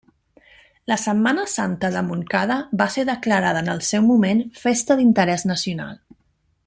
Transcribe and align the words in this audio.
La 0.91 0.95
Setmana 1.01 1.43
Santa 1.55 1.91
de 1.95 2.01
Montcada 2.07 2.57
va 2.81 2.87
ser 2.95 3.05
declarada 3.11 3.61
en 3.67 3.69
el 3.75 3.85
seu 3.91 4.05
moment 4.09 4.43
festa 4.63 4.99
d'interès 5.03 5.47
nacional. 5.53 5.95